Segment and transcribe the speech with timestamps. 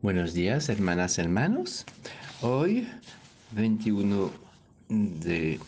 [0.00, 1.84] Buenos días, hermanas, hermanos.
[2.40, 2.88] Hoy,
[3.50, 4.30] 21
[4.88, 5.58] de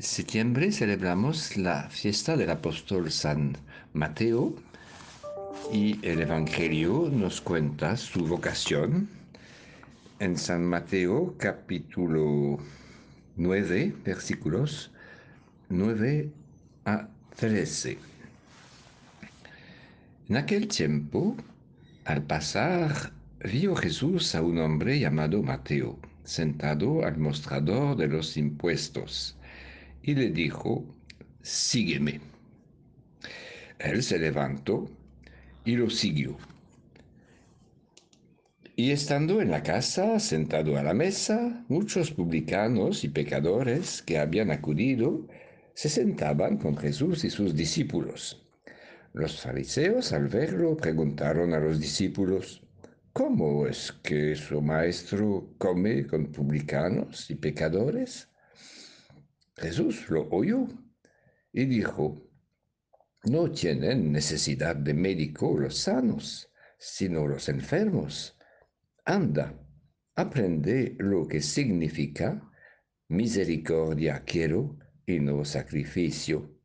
[0.00, 3.58] septiembre, celebramos la fiesta del apóstol San
[3.92, 4.54] Mateo
[5.70, 9.10] y el Evangelio nos cuenta su vocación
[10.18, 12.58] en San Mateo capítulo
[13.36, 14.90] 9, versículos
[15.68, 16.30] 9
[16.86, 17.98] a 13.
[20.30, 21.36] En aquel tiempo,
[22.06, 23.12] al pasar
[23.44, 29.36] vio Jesús a un hombre llamado Mateo, sentado al mostrador de los impuestos,
[30.02, 30.84] y le dijo,
[31.42, 32.20] sígueme.
[33.78, 34.88] Él se levantó
[35.64, 36.36] y lo siguió.
[38.76, 44.50] Y estando en la casa, sentado a la mesa, muchos publicanos y pecadores que habían
[44.50, 45.26] acudido
[45.74, 48.46] se sentaban con Jesús y sus discípulos.
[49.12, 52.62] Los fariseos al verlo preguntaron a los discípulos,
[53.12, 58.30] ¿Cómo es que su maestro come con publicanos y pecadores?
[59.54, 60.66] Jesús lo oyó
[61.52, 62.26] y dijo,
[63.24, 68.34] no tienen necesidad de médico los sanos, sino los enfermos.
[69.04, 69.60] Anda,
[70.14, 72.50] aprende lo que significa
[73.08, 76.58] misericordia quiero y no sacrificio,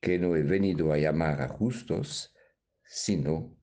[0.00, 2.34] que no he venido a llamar a justos,
[2.82, 3.56] sino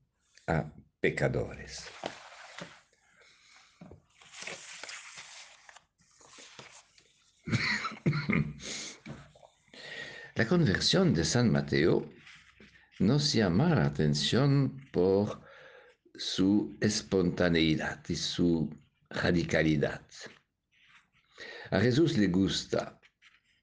[0.46, 1.90] a pecadores.
[10.34, 12.10] La conversión de San Mateo
[12.98, 15.42] nos llama la atención por
[16.14, 18.70] su espontaneidad y su
[19.10, 20.02] radicalidad.
[21.70, 23.00] A Jesús le gusta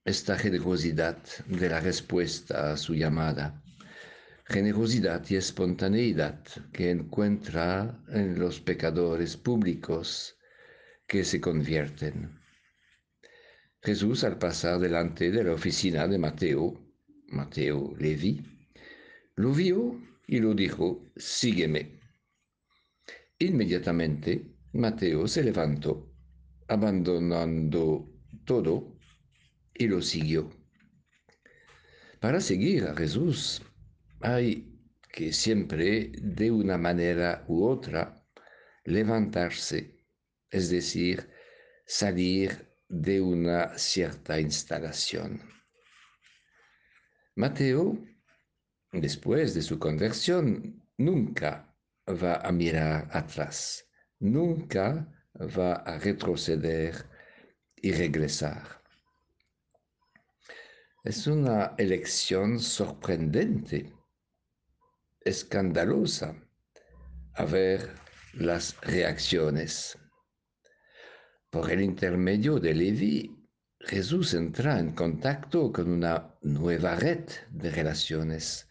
[0.03, 3.62] esta generosidad de la respuesta a su llamada
[4.45, 10.38] generosidad y espontaneidad que encuentra en los pecadores públicos
[11.08, 12.39] que se convierten.
[13.81, 16.79] Jesús al pasar delante de la oficina de Mateo,
[17.28, 18.41] Mateo Levi,
[19.35, 22.00] lo vio y lo dijo, sígueme.
[23.39, 26.13] Inmediatamente Mateo se levantó,
[26.68, 28.09] abandonando
[28.45, 28.97] todo,
[29.73, 30.50] y lo siguió.
[32.19, 33.62] Para seguir a Jesús
[34.23, 34.73] hay
[35.11, 38.25] que siempre, de una manera u otra,
[38.85, 40.00] levantarse,
[40.50, 41.29] es decir,
[41.85, 45.41] salir de una cierta instalación.
[47.35, 47.97] Mateo,
[48.94, 51.75] después de su conversión, nunca
[52.07, 53.85] va a mirar atrás,
[54.19, 56.95] nunca va a retroceder
[57.75, 58.81] y regresar.
[61.03, 63.91] Es una elección sorprendente
[65.25, 66.35] escandalosa
[67.35, 67.89] a ver
[68.34, 69.97] las reacciones.
[71.50, 73.44] Por el intermedio de Levi,
[73.79, 78.67] Jesús entra en contacto con una nueva red de relaciones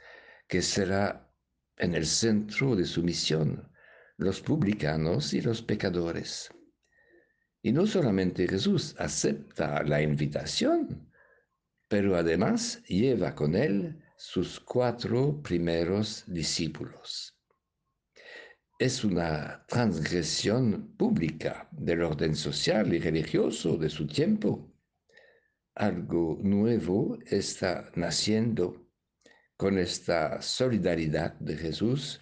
[0.48, 1.30] que será
[1.76, 3.70] en el centro de su misión,
[4.16, 6.50] los publicanos y los pecadores.
[7.62, 11.10] Y no solamente Jesús acepta la invitación,
[11.88, 17.36] pero además lleva con él sus cuatro primeros discípulos.
[18.78, 24.72] Es una transgresión pública del orden social y religioso de su tiempo.
[25.74, 28.88] Algo nuevo está naciendo
[29.56, 32.20] con esta solidaridad de Jesús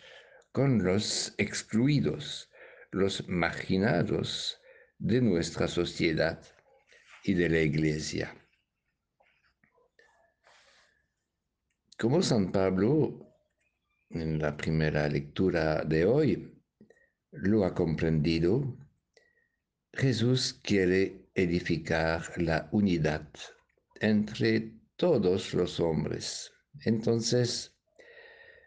[0.52, 2.50] con los excluidos,
[2.92, 4.58] los marginados
[4.98, 6.42] de nuestra sociedad
[7.22, 8.34] y de la iglesia.
[12.00, 13.36] Como San Pablo,
[14.08, 16.50] en la primera lectura de hoy,
[17.30, 18.74] lo ha comprendido,
[19.92, 23.28] Jesús quiere edificar la unidad
[23.96, 26.50] entre todos los hombres.
[26.86, 27.76] Entonces,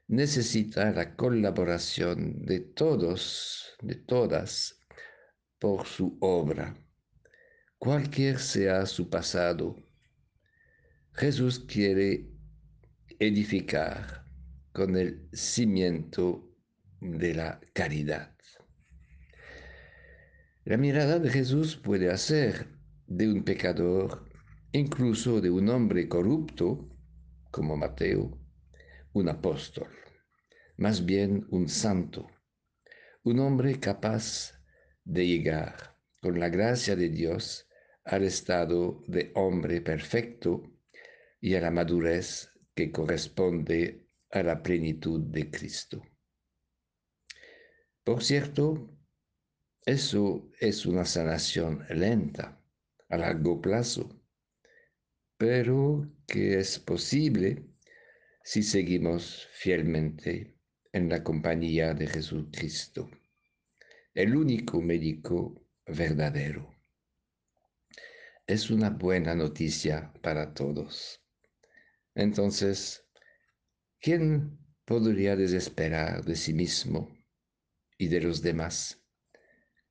[0.07, 4.79] necesita la colaboración de todos, de todas,
[5.57, 6.77] por su obra,
[7.79, 9.75] cualquier sea su pasado.
[11.13, 12.32] Jesús quiere
[13.27, 14.25] edificar
[14.73, 16.53] con el cimiento
[16.99, 18.35] de la caridad.
[20.65, 22.67] La mirada de Jesús puede hacer
[23.07, 24.29] de un pecador,
[24.71, 26.89] incluso de un hombre corrupto,
[27.51, 28.39] como Mateo,
[29.13, 29.89] un apóstol,
[30.77, 32.27] más bien un santo,
[33.23, 34.53] un hombre capaz
[35.03, 37.67] de llegar, con la gracia de Dios,
[38.05, 40.63] al estado de hombre perfecto
[41.39, 46.03] y a la madurez que corresponde a la plenitud de Cristo.
[48.03, 48.89] Por cierto,
[49.85, 52.61] Eso es una sanación lenta,
[53.09, 54.09] a largo plazo,
[55.37, 57.65] pero que es posible
[58.43, 60.57] si seguimos fielmente
[60.91, 63.09] en la compañía de Jesucristo,
[64.13, 66.73] el único médico verdadero.
[68.47, 71.22] Es una buena noticia para todos.
[72.15, 73.03] Entonces,
[73.99, 77.09] ¿quién podría desesperar de sí mismo
[77.97, 79.03] y de los demás?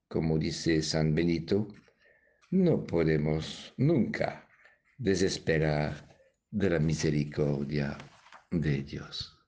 [0.08, 1.68] Como dice San Benito,
[2.50, 4.48] no podemos nunca
[4.98, 6.16] desesperar
[6.50, 7.96] de la misericordia
[8.50, 9.41] de Dios.